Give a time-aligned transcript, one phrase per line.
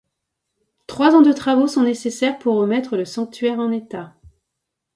[0.87, 4.15] Trois ans de travaux sont nécessaires pour remettre le sanctuaire en état.